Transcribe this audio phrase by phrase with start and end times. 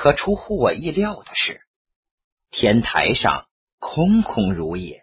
[0.00, 1.60] 可出乎我意料的是，
[2.50, 3.44] 天台上
[3.78, 5.02] 空空如也，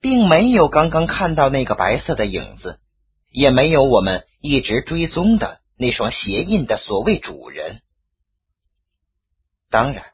[0.00, 2.80] 并没有刚刚看到那个白色的影子，
[3.30, 7.82] 也没有我们一直追踪的那双鞋印的所谓主人。
[9.70, 10.06] 当然，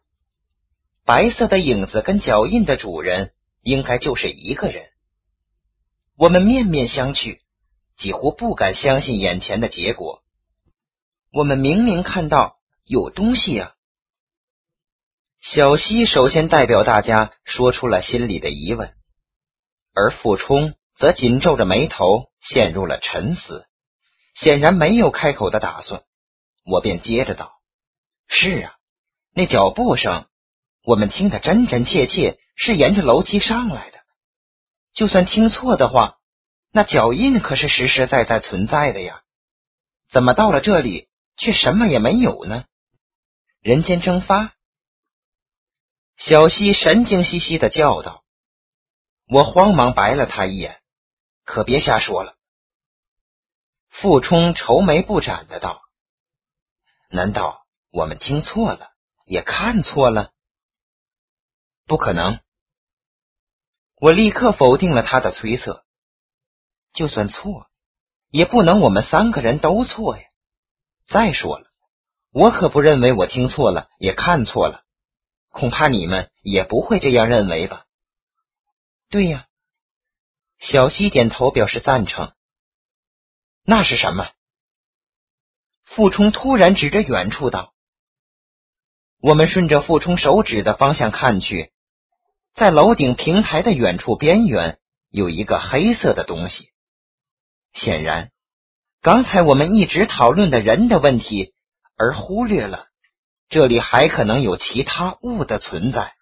[1.06, 4.90] 白色的影子跟脚印的主人应该就是一个人。
[6.18, 7.38] 我们面面相觑，
[7.96, 10.22] 几乎不敢相信眼前的结果。
[11.32, 13.72] 我们明明看到有东西啊！
[15.40, 18.94] 小西首先代表大家说出了心里的疑问，
[19.94, 23.66] 而傅冲则紧皱着眉头，陷入了沉思，
[24.34, 26.02] 显然没有开口的打算。
[26.64, 27.52] 我便接着道
[28.28, 28.72] ：“是啊。”
[29.34, 30.26] 那脚步声，
[30.82, 33.98] 我们听得真真切切，是沿着楼梯上来的。
[34.94, 36.16] 就算听错的话，
[36.72, 39.20] 那脚印可是实实在在存在的呀。
[40.10, 42.64] 怎么到了这里却什么也没有呢？
[43.60, 44.54] 人间蒸发！
[46.16, 48.24] 小西神经兮兮的叫道。
[49.28, 50.80] 我慌忙白了他一眼，
[51.44, 52.36] 可别瞎说了。
[53.88, 55.82] 傅冲愁眉不展的道
[57.10, 58.90] ：“难道我们听错了？”
[59.26, 60.30] 也看错了，
[61.84, 62.38] 不可能！
[63.96, 65.84] 我立刻否定了他的推测。
[66.92, 67.66] 就算错，
[68.30, 70.22] 也不能我们三个人都错呀。
[71.08, 71.66] 再说了，
[72.30, 74.84] 我可不认为我听错了，也看错了。
[75.56, 77.86] 恐怕你们也不会这样认为吧？
[79.08, 79.46] 对呀，
[80.58, 82.34] 小西点头表示赞成。
[83.64, 84.28] 那是什么？
[85.86, 87.72] 傅冲突然指着远处道。
[89.22, 91.72] 我们顺着傅冲手指的方向看去，
[92.54, 94.78] 在楼顶平台的远处边缘
[95.08, 96.68] 有一个黑色的东西。
[97.72, 98.30] 显然，
[99.00, 101.54] 刚才我们一直讨论的人的问题，
[101.96, 102.88] 而忽略了
[103.48, 106.14] 这里还可能有其他物的存在。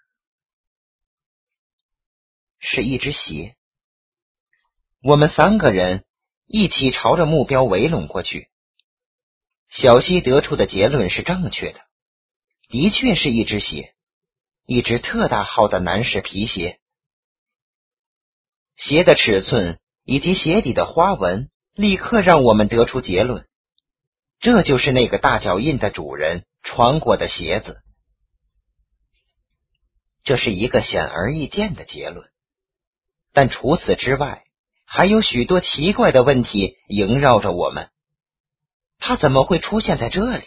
[2.61, 3.57] 是一只鞋。
[5.03, 6.05] 我们三个人
[6.47, 8.49] 一起朝着目标围拢过去。
[9.71, 11.81] 小西得出的结论是正确的。
[12.69, 13.95] 的确是一只鞋，
[14.67, 16.81] 一只特大号的男士皮鞋。
[18.77, 23.47] 鞋的尺寸以及鞋底的花纹，立刻让我们得出结论：
[24.41, 27.81] 这就是那个大脚印的主人穿过的鞋子。
[30.25, 32.29] 这是一个显而易见的结论，
[33.33, 34.43] 但除此之外，
[34.87, 37.91] 还有许多奇怪的问题萦绕着我们。
[38.99, 40.45] 他怎么会出现在这里？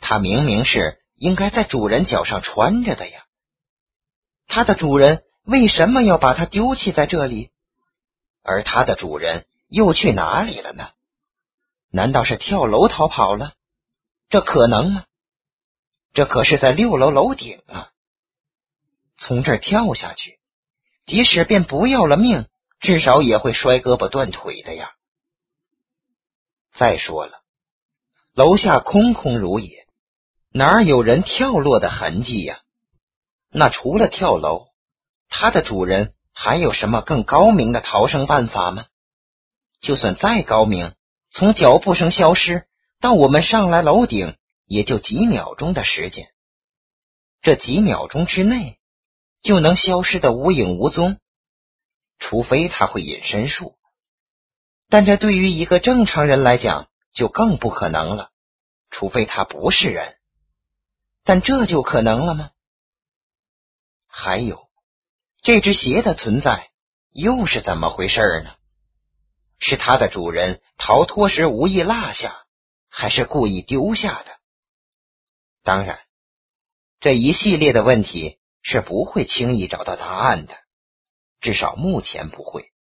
[0.00, 3.24] 他明明是应该在主人脚上穿着的呀，
[4.46, 7.50] 它的主人为什么要把它丢弃在这里？
[8.42, 10.90] 而它的主人又去哪里了呢？
[11.90, 13.54] 难道是跳楼逃跑了？
[14.28, 15.04] 这可能吗？
[16.12, 17.90] 这可是在六楼楼顶啊！
[19.16, 20.38] 从这儿跳下去，
[21.06, 22.46] 即使便不要了命，
[22.78, 24.92] 至少也会摔胳膊断腿的呀。
[26.74, 27.40] 再说了，
[28.34, 29.86] 楼下空空如也。
[30.50, 32.60] 哪有人跳落的痕迹呀？
[33.50, 34.68] 那除了跳楼，
[35.28, 38.86] 它的主人还有什么更高明的逃生办法吗？
[39.80, 40.94] 就算再高明，
[41.30, 42.67] 从脚步声消失
[43.00, 44.36] 到我们上来楼顶，
[44.66, 46.32] 也就几秒钟的时间。
[47.42, 48.78] 这几秒钟之内
[49.40, 51.20] 就能消失的无影无踪，
[52.18, 53.76] 除非他会隐身术，
[54.88, 58.30] 但这对于一个正常人来讲就更不可能了，
[58.90, 60.16] 除非他不是人。
[61.22, 62.50] 但这就可能了吗？
[64.08, 64.68] 还有，
[65.42, 66.70] 这只鞋的存在
[67.12, 68.54] 又是怎么回事呢？
[69.60, 72.44] 是它的主人逃脱时无意落下，
[72.88, 74.38] 还是故意丢下的？
[75.62, 76.00] 当然，
[77.00, 80.56] 这一系列的问题是不会轻易找到答案的，
[81.40, 82.72] 至少目前不会。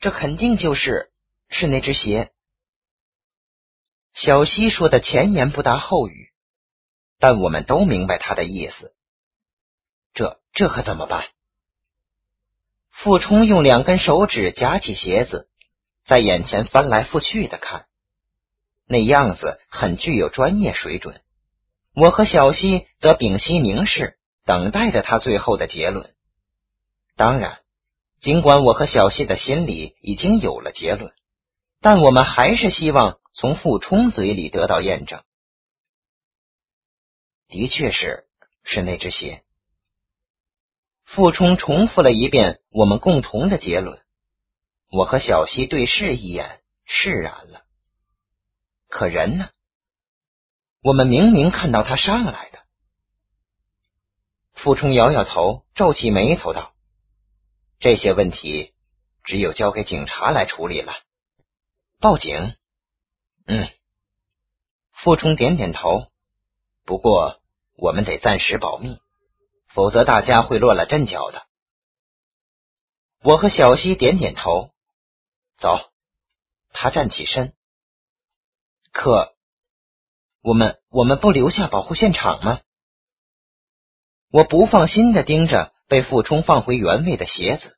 [0.00, 1.10] 这肯定就是
[1.48, 2.32] 是那只鞋。
[4.12, 6.28] 小西说的前言不搭后语。
[7.22, 8.94] 但我们都明白他的意思，
[10.14, 11.28] 这这可怎么办？
[12.88, 15.50] 傅冲用两根手指夹起鞋子，
[16.06, 17.86] 在眼前翻来覆去的看，
[18.90, 21.20] 那样子很具有专业水准。
[21.94, 26.12] 我和小西则屏息凝视，等待着他最后的结论。
[27.14, 27.60] 当然，
[28.20, 31.12] 尽管我和小西的心里已经有了结论，
[31.80, 35.22] 但我们还是希望从傅冲嘴里得到验证。
[37.46, 38.24] 的确是，
[38.64, 39.44] 是那只鞋。
[41.04, 44.00] 傅冲重复了一遍我们共同的结论。
[44.90, 47.62] 我和小西对视一眼，释然了。
[48.90, 49.48] 可人呢？
[50.82, 52.58] 我们明明看到他上来的。
[54.54, 56.74] 傅冲摇摇头，皱起眉头道
[57.78, 58.74] ：“这些问题
[59.22, 60.92] 只有交给警察来处理了。
[62.00, 62.56] 报警？
[63.46, 63.68] 嗯。”
[64.92, 66.10] 傅冲点点头。
[66.84, 67.40] 不过
[67.76, 69.00] 我们得暂时保密，
[69.68, 71.46] 否则大家会乱了阵脚的。
[73.22, 74.72] 我和小西点点头。
[75.56, 75.92] 走。
[76.72, 77.54] 他站起身。
[78.92, 79.34] 可，
[80.42, 82.60] 我们我们不留下保护现场吗？
[84.30, 87.76] 我不放心的盯着被傅冲放回原位的鞋子，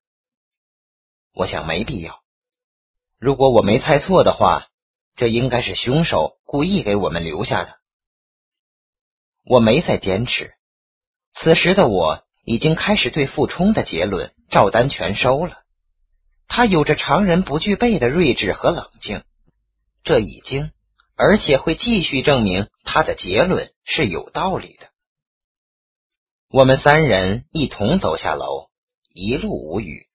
[1.34, 2.22] 我想没必要。
[3.18, 4.68] 如果我没猜错的话，
[5.14, 7.78] 这应该是凶手故意给我们留下的。
[9.44, 10.54] 我没再坚持。
[11.34, 15.62] 此时的我已经开始对傅冲的结论照单全收了。
[16.48, 19.24] 他有着常人不具备的睿智和冷静，
[20.04, 20.72] 这已经，
[21.16, 24.88] 而且会继续证明他的结论是有道理的。
[26.50, 28.68] 我们三人一同走下楼，
[29.14, 30.06] 一路无语。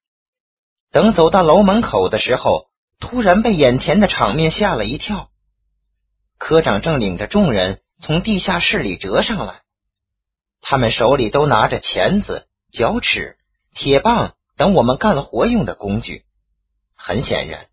[0.92, 2.68] 等走到楼门口的时候，
[3.00, 5.30] 突然被眼前的场面吓了一跳。
[6.38, 9.62] 科长正领着众人从地下室里折上来，
[10.62, 13.38] 他们手里都拿着钳子、脚尺、
[13.74, 16.24] 铁棒等我们干活用的工具。
[16.96, 17.68] 很显然，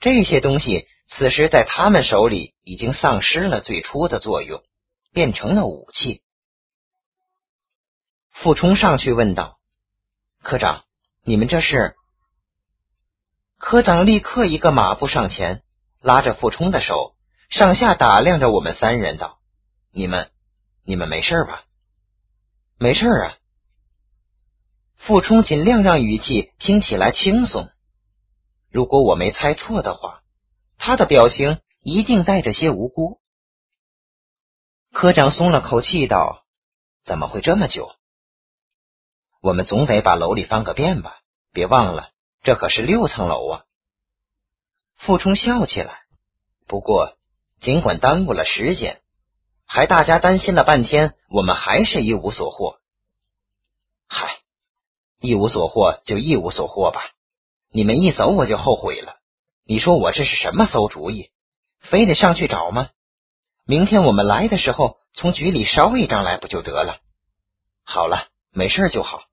[0.00, 0.86] 这些东西
[1.18, 4.62] 此时在他们手里已经丧失了最初的作用，
[5.12, 6.22] 变成了武器。
[8.30, 9.58] 傅冲上去问道
[10.42, 10.84] ：“科长，
[11.22, 11.94] 你们这是？”
[13.58, 15.62] 科长立刻一个马步上前，
[16.00, 17.14] 拉着傅冲的手，
[17.50, 19.38] 上下打量着我们三人，道
[19.92, 20.30] ：“你们，
[20.84, 21.64] 你们没事吧？
[22.78, 23.36] 没事啊。”
[24.96, 27.68] 傅冲尽量让语气听起来轻松。
[28.70, 30.21] 如果我没猜错的话，
[30.84, 33.20] 他的表情一定带着些无辜。
[34.92, 36.44] 科长松了口气道
[37.06, 37.92] ：“怎么会这么久？”
[39.40, 41.20] 我们总得把楼里翻个遍吧，
[41.52, 42.10] 别忘了，
[42.42, 43.64] 这可是六层楼啊！
[44.96, 46.00] 傅冲笑起来。
[46.66, 47.16] 不过，
[47.60, 49.02] 尽管耽误了时间，
[49.64, 52.80] 还大家担心了半天，我们还是一无所获。
[54.08, 54.40] 嗨，
[55.20, 57.12] 一无所获就一无所获吧。
[57.70, 59.21] 你们一走，我就后悔了。
[59.64, 61.30] 你说我这是什么馊主意？
[61.80, 62.90] 非得上去找吗？
[63.64, 67.00] 明天我们来的时候，从局里捎一张来不就得了？
[67.84, 69.24] 好了，没事就好。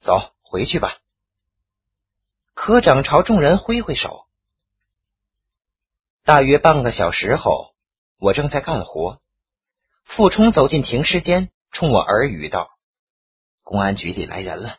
[0.00, 0.98] 走，回去吧。
[2.54, 4.26] 科长朝众人挥挥手。
[6.24, 7.74] 大约半个小时后，
[8.18, 9.20] 我正在干活，
[10.04, 12.68] 傅冲走进停尸间，冲我耳语道
[13.64, 14.76] ：“公安局里来人了。”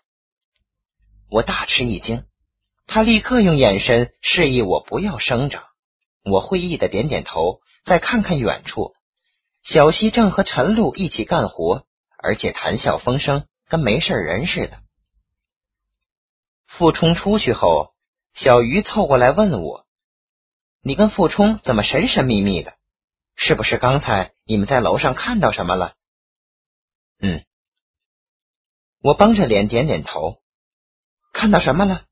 [1.30, 2.26] 我大吃一惊，
[2.94, 5.64] 他立刻用眼神示意我不要声张。
[6.26, 8.94] 我会意的点点头，再看看远处，
[9.64, 11.86] 小西正和陈露一起干活，
[12.18, 14.80] 而且谈笑风生，跟没事人似的。
[16.68, 17.94] 傅冲出去后，
[18.34, 19.86] 小鱼凑过来问我
[20.84, 22.74] ：“你跟傅冲怎么神神秘秘的？
[23.38, 25.94] 是不是刚才你们在楼上看到什么了
[27.24, 27.46] ？”“嗯。”
[29.02, 30.42] 我绷着脸点点头。
[31.32, 32.04] “看到什么了？”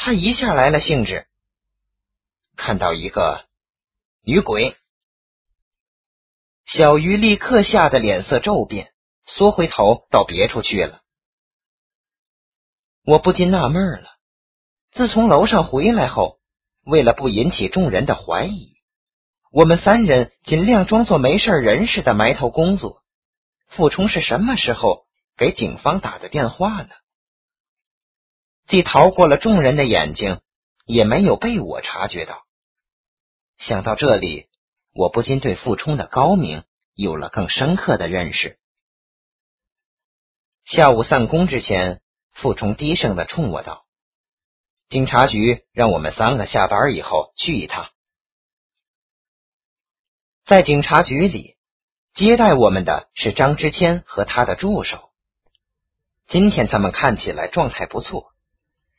[0.00, 1.26] 他一下来了兴致。
[2.56, 3.46] “看到一个
[4.22, 4.76] 女鬼。”
[6.66, 8.92] 小鱼立刻吓得脸色骤变，
[9.26, 11.00] 缩回头到别处去了。
[13.04, 14.08] 我不禁纳闷了。
[14.92, 16.38] 自从楼上回来后，
[16.84, 18.76] 为了不引起众人的怀疑，
[19.50, 23.02] 我们三人尽量装作没事人似的埋头工作。
[23.66, 26.90] 傅冲是什么时候给警方打的电话呢？
[28.68, 30.40] 既逃过了众人的眼睛，
[30.86, 32.44] 也没有被我察觉到。
[33.58, 34.46] 想到这里，
[34.94, 36.62] 我不禁对傅冲的高明
[36.94, 38.58] 有了更深刻的认识。
[40.64, 42.00] 下午散工之前。
[42.40, 43.84] 傅冲低声的冲我道
[44.88, 47.90] ：“警察局让我们三个下班以后去一趟。”
[50.46, 51.56] 在警察局里，
[52.14, 55.10] 接待我们的是张之谦和他的助手。
[56.28, 58.32] 今天他们看起来状态不错，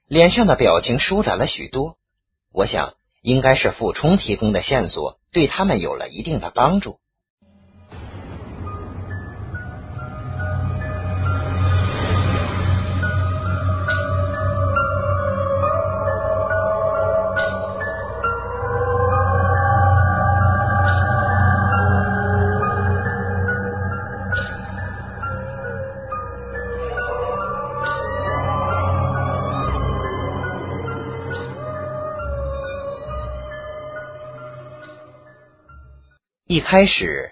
[0.09, 1.95] 脸上的表情舒展了许多。
[2.51, 6.97] 我想，应该是傅冲提供的线索对他们有了一定的帮助。
[36.51, 37.31] 一开始，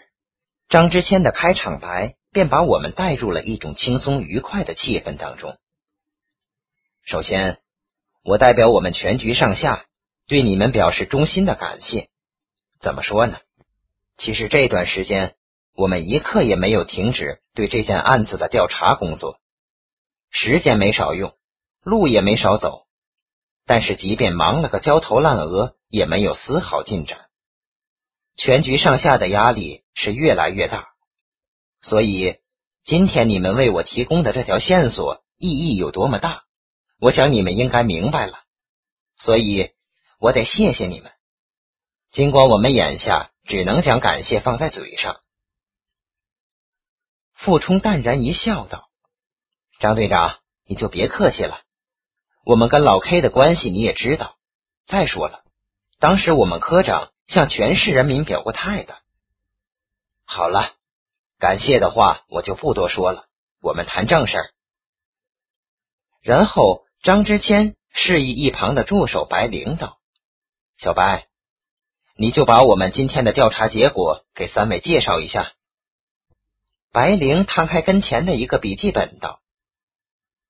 [0.69, 5.57] 张之谦的开场白便把我们带入了一种轻松愉快的气氛当中。
[7.03, 7.57] 首先，
[8.23, 9.87] 我代表我们全局上下
[10.27, 12.09] 对你们表示衷心的感谢。
[12.79, 13.39] 怎么说呢？
[14.19, 15.33] 其实这段时间
[15.73, 19.39] 我们一刻也没有停止对这件案子的调查工作，
[20.29, 21.33] 时间没少用，
[21.81, 22.85] 路也没少走，
[23.65, 27.26] 但是即便忙了个焦头烂额，也没有丝毫进展。
[28.37, 30.85] 全局上下的压力是越来越大，
[31.81, 32.35] 所以
[32.85, 36.43] 今天你们为我提供的这条线索意义有多么大，
[36.99, 38.43] 我想你们应该明白了。
[39.17, 39.71] 所以，
[40.19, 41.11] 我得谢谢你们。
[42.11, 45.19] 尽管我们眼下只能将感谢放在嘴上。
[47.33, 48.87] 傅冲淡然一笑，道
[49.81, 51.61] ：“张队长，你就别客气了。
[52.45, 54.37] 我们跟老 K 的关系你也知道。
[54.85, 55.43] 再说了，
[55.97, 58.97] 当时我们科长……”向全市人民表过态的。
[60.25, 60.73] 好了，
[61.39, 63.27] 感谢的话我就不多说了，
[63.61, 64.49] 我们谈正事儿。
[66.21, 69.99] 然后张之谦示意一旁的助手白灵道
[70.79, 71.27] ：“小白，
[72.15, 75.53] 你就把我们今天的调查结果给三位介绍一下。”
[76.91, 79.41] 白灵摊开跟前的一个笔记本道：“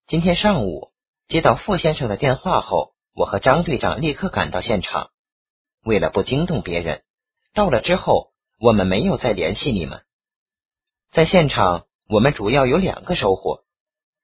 [0.07, 0.91] 今天上午
[1.27, 5.09] 接到傅先生的电话后，我和张队长立刻赶到现场。”
[5.87, 7.01] 为了不惊动别人，
[7.53, 10.03] 到了之后我们没有再联系你们。
[11.13, 13.63] 在现场，我们主要有两个收获，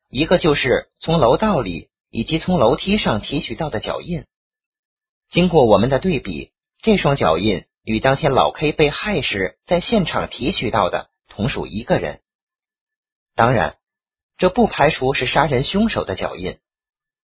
[0.10, 4.26] 一个就是从楼道里以及从楼梯上提取到的脚印。
[5.30, 6.52] 经过我们的对比，
[6.82, 12.20] 这双脚印与当天老 K 被害时在现场提取到的同属一个人。
[13.36, 13.78] 当然，
[14.38, 16.60] 这不排除是杀人凶手的脚印。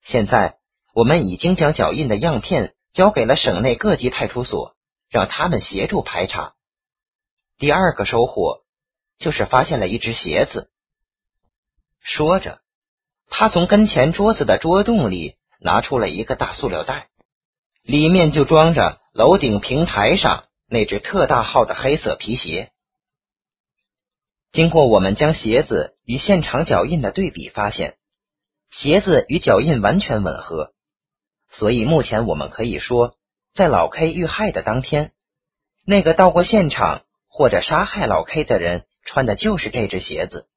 [0.05, 0.59] 现在
[0.93, 2.73] 我们已经将脚印的样片。
[2.93, 4.75] 交给了省内各级派出所，
[5.09, 6.53] 让他们协助排查。
[7.57, 8.61] 第二个收获
[9.17, 10.69] 就是发现了一只鞋子。
[12.01, 12.61] 说着，
[13.29, 17.09] 他从跟前桌子的桌洞里拿出了一个大塑料袋，
[17.83, 22.71] 里面就装着楼顶平台上那只特大号的黑色皮鞋。
[24.51, 27.97] 经过我们将鞋子与现场脚印的对比，发现
[28.71, 30.73] 鞋子与脚印完全吻合。
[31.51, 33.15] 所以目前我们可以说，
[33.53, 35.11] 在老 K 遇害的当天，
[35.85, 40.47] 那个到过现场或者杀害老 K 的人穿的就是这只鞋子。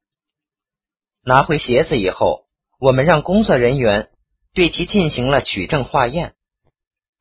[1.24, 2.44] 拿回鞋子以后，
[2.78, 4.10] 我们让工作人员
[4.54, 6.34] 对其进行了取证化验。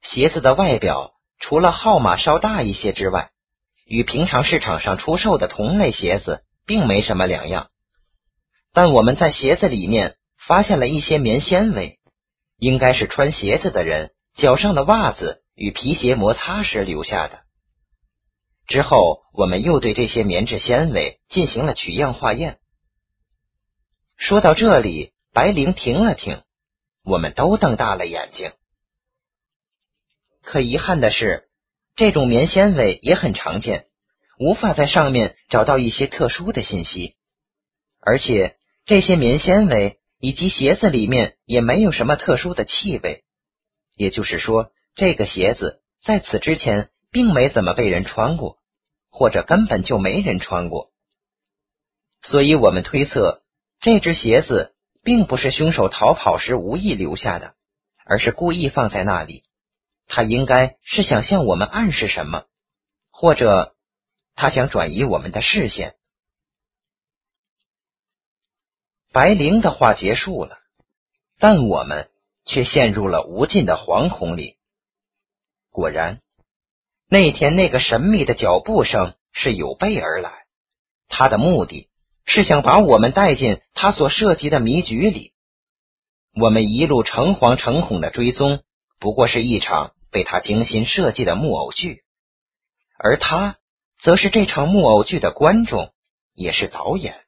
[0.01, 3.32] 鞋子的外表除了号码稍大一些之外，
[3.86, 7.70] 与平常市场上出售的同类鞋子并没什么两样。
[8.74, 12.00] 但我们在鞋子里面发现了一些棉纤维。
[12.62, 17.41] 应该是穿鞋子的人脚上的袜子与皮鞋摩擦时留下的。
[18.68, 22.60] 之后，我们又对这些棉质纤维进行了取样化验。
[24.15, 26.44] 说到这里，白灵停了停，
[27.03, 28.51] 我们都瞪大了眼睛。
[30.44, 31.50] 可遗憾的是，
[31.96, 33.88] 这种棉纤维也很常见，
[34.38, 37.15] 无法在上面找到一些特殊的信息，
[38.00, 39.98] 而且这些棉纤维。
[40.22, 43.24] 以及鞋子里面也没有什么特殊的气味，
[43.96, 48.60] 也就是说，这个鞋子在此之前并没怎么被人穿过，
[49.10, 50.92] 或者根本就没人穿过。
[52.22, 53.42] 所以我们推测，
[53.80, 57.56] 这只鞋子并不是凶手逃跑时无意留下的，
[58.06, 59.44] 而是故意放在那里。
[60.08, 62.44] 他应该是想向我们暗示什么，
[63.10, 63.75] 或者
[64.36, 65.96] 他想转移我们的视线。
[69.13, 70.58] 白灵的话结束了，
[71.38, 72.10] 但我们
[72.46, 74.56] 却陷入了无尽的惶恐里。
[75.70, 76.22] 果然，
[77.10, 80.32] 那天那个神秘的脚步声是有备而来，
[81.10, 81.89] 他的目的
[82.25, 85.34] 是想把我们带进他所设计的迷局里。
[86.34, 88.63] 我们一路诚惶诚恐的追踪，
[88.98, 92.03] 不过是一场被他精心设计的木偶剧，
[92.98, 93.58] 而他
[94.01, 95.94] 则是这场木偶剧的观众，
[96.34, 97.21] 也是导演。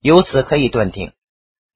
[0.00, 1.12] 由此可以断定，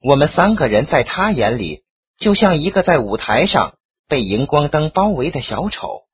[0.00, 1.82] 我们三个人在他眼里
[2.18, 3.76] 就像一个在舞台上
[4.06, 6.04] 被荧光灯包围的小丑，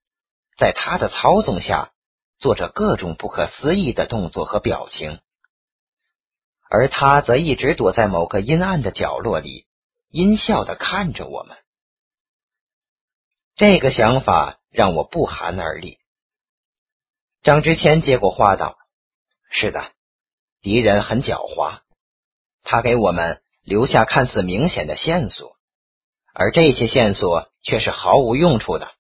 [0.56, 1.92] 在他的操纵下
[2.38, 5.20] 做着各种不可思议的动作和表情，
[6.70, 9.66] 而他则一直躲在某个阴暗的角落里，
[10.08, 11.58] 阴笑的看着我们。
[13.54, 15.98] 这个想法让我不寒而栗。
[17.42, 18.78] 张之谦接过话道
[19.50, 19.92] ：“是的，
[20.62, 21.80] 敌人很狡猾。”
[22.62, 25.56] 他给我们留下看似明显的线索，
[26.34, 28.92] 而这些线索却是毫无用处的，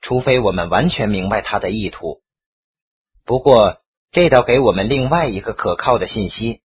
[0.00, 2.22] 除非我们完全明白他的意图。
[3.24, 6.60] 不过，这倒给我们另外一个可靠的信息，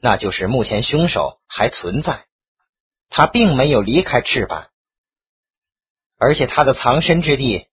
[0.00, 2.26] 那就是目前凶手还存在，
[3.10, 4.68] 他并没有离开赤坂，
[6.18, 7.66] 而且他的藏身之地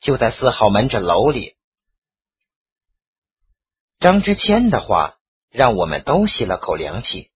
[0.00, 1.54] 就在四号门这楼里。
[3.98, 5.16] 张之谦的话
[5.50, 7.30] 让我们都吸了口凉气，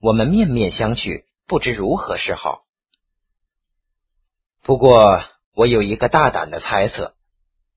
[0.00, 2.62] 我们面面相觑，不知如何是好。
[4.62, 5.22] 不过，
[5.54, 7.14] 我有一个大胆的猜测，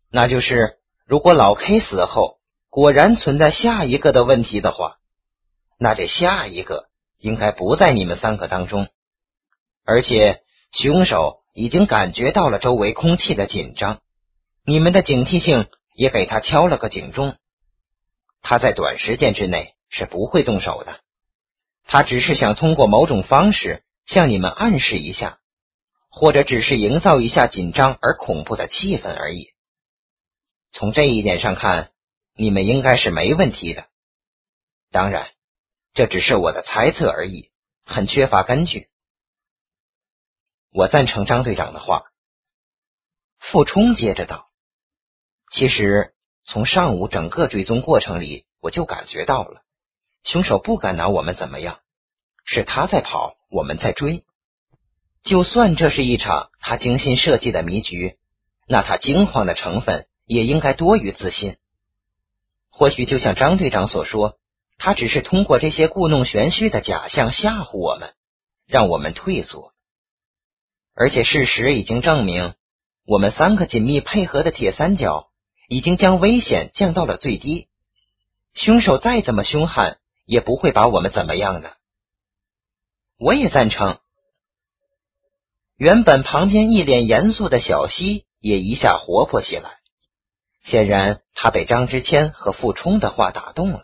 [0.09, 2.37] 那就是如果老 K 死后
[2.69, 4.99] 果然存在下一个的问题的话，
[5.77, 6.87] 那这下一个
[7.17, 8.87] 应该不在你们三个当中，
[9.83, 14.01] 而且凶手已经感觉到了周围空气的紧张，
[14.65, 17.35] 你们的警惕性也给他敲了个警钟。
[18.41, 20.99] 他在短时间之内是不会动手的，
[21.83, 25.39] 他只是想通过某种方式向你们暗示一下，
[26.09, 29.53] 或者只是营造一下紧张而恐怖的气氛而已。
[30.71, 31.91] 从这一点上看，
[32.35, 33.87] 你们应该是没问题的。
[34.91, 35.31] 当然，
[35.93, 37.51] 这只是我的猜测而已，
[37.85, 38.89] 很缺乏根据。
[40.71, 42.03] 我赞成张队长的话。
[43.39, 44.49] 傅冲接着道
[45.51, 46.09] ：“其实。”
[46.45, 49.62] 从上午整个追踪过程里，我就感觉到了，
[50.23, 51.79] 凶手不敢拿我们怎么样，
[52.45, 54.23] 是他在跑，我们在追。
[55.23, 58.17] 就算这是一场他精心设计的迷局，
[58.67, 61.57] 那他惊慌的成分也应该多于自信。
[62.69, 64.37] 或许就像张队长所说，
[64.77, 68.13] 他只是通过这些故弄玄虚的假象吓唬我们，
[68.67, 69.73] 让我们退缩。
[70.95, 72.53] 而且事实已经证明，
[73.05, 75.29] 我们三个紧密配合的铁三角。
[75.69, 77.69] 已经将危险降到了最低，
[78.53, 81.77] 凶手再怎么凶悍，也不会把我们怎么样的。
[83.17, 83.99] 我也赞成。
[85.77, 89.79] 原本旁边一脸严肃的小西也一下活泼起来，
[90.63, 93.83] 显然他被张之谦和傅冲的话打动了。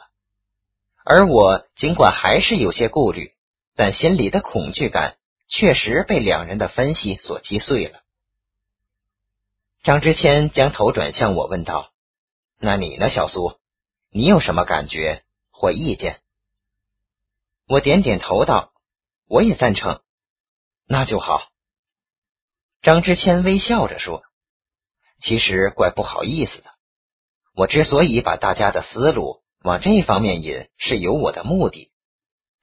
[1.03, 3.31] 而我尽管还是有些顾虑，
[3.75, 8.01] 但心里的恐惧感确实被两人的分析所击碎了。
[9.83, 11.91] 张之谦将头转向我，问道
[12.59, 13.57] ：“那你呢，小苏？
[14.11, 16.19] 你有什么感觉或意见？”
[17.69, 18.73] 我点点头道
[19.29, 20.01] ：“我也赞成。”
[20.89, 21.49] 那就好。
[22.81, 24.23] 张之谦微笑着说
[25.21, 26.71] ：“其实怪不好意思的，
[27.53, 31.91] 我之所以把大家的思路往这方面引，是有我的目的。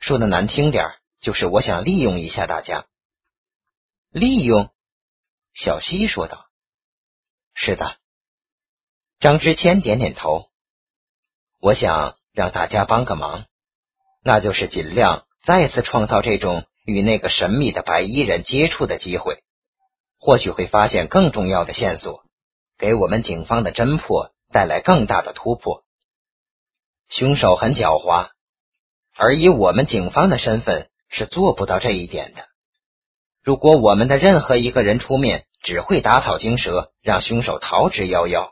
[0.00, 2.88] 说的难听点就是我想利用一下大家。”
[4.10, 4.74] 利用？
[5.54, 6.48] 小西说道。
[7.54, 7.96] 是的，
[9.20, 10.50] 张之谦点点头。
[11.60, 13.46] 我想让大家帮个忙，
[14.26, 19.38] 那就是尽量再次创造这种与那个神秘的白衣人接触的机会，
[20.18, 22.24] 或许会发现更重要的线索，
[22.76, 25.84] 给我们警方的侦破带来更大的突破。
[27.08, 28.30] 凶手很狡猾，
[29.14, 32.46] 而以我们警方的身份是做不到这一点的。
[33.44, 38.50] 如果我们的任何一个人出面，只会打草惊蛇，让凶手逃之夭夭。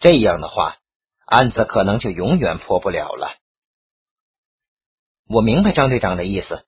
[0.00, 0.78] 这样的话，
[1.24, 3.36] 案子可能就永远破不了了。
[5.34, 6.64] 我明白张队长的意思。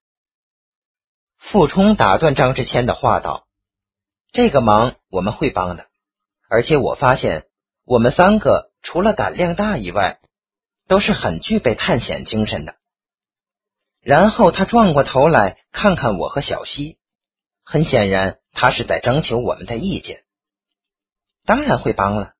[1.38, 3.46] 傅冲打断张志谦的话道
[4.34, 5.86] ：“这个忙我们会帮的，
[6.50, 7.46] 而且我发现
[7.84, 10.18] 我们三个除了胆量大以外，
[10.88, 12.74] 都是很具备探险精神的。”
[14.02, 16.98] 然后他转过头来看看我和小西，
[17.64, 18.38] 很显然。
[18.58, 20.24] 他是在征求我们的意见，
[21.44, 22.32] 当然会帮了。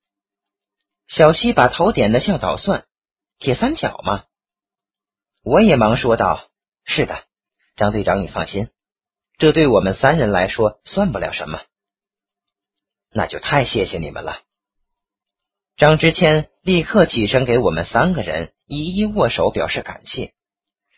[1.09, 2.87] 小西把头点的像捣蒜，
[3.39, 4.25] 铁三角嘛。
[5.49, 6.49] 我也忙说道
[6.85, 7.23] ：“是的，
[7.77, 8.69] 张队长，你放心，
[9.39, 11.61] 这对我们三人来说算不了什么。”
[13.15, 14.41] 那就太谢谢你们了。
[15.77, 20.35] 张之谦立刻起身给我们三个人一一握手，表示感谢。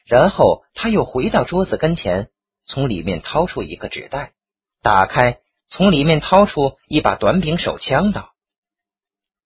[0.07, 2.31] 然后他又回到桌子跟前，
[2.65, 4.33] 从里面掏出一个纸袋。
[4.81, 8.33] 打开，从里面掏出一把短柄手枪，道：“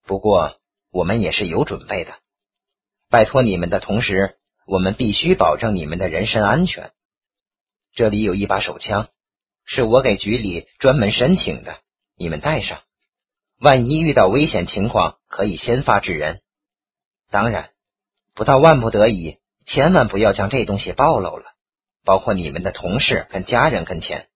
[0.07, 0.61] 不过
[0.93, 2.13] 我们也是有准备的。
[3.09, 6.91] 拜托你们的同时，我们必须保证你们的人身安全。
[7.93, 9.09] 这里有一把手枪，
[9.65, 11.77] 是我给局里专门申请的，
[12.17, 12.81] 你们带上。
[13.59, 16.41] 万一遇到危险情况，可以先发制人。
[17.29, 17.69] 当然，
[18.33, 21.45] 不到万不得已，千万不要将这东西暴露了，
[22.03, 24.27] 包括你们的同事跟家人跟前。”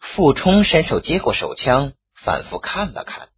[0.00, 1.92] 傅冲伸手接过手枪，
[2.24, 3.28] 反复看了看，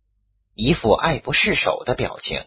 [0.54, 2.46] 一副爱不释手的表情。